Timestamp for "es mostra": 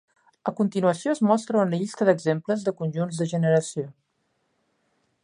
1.17-1.61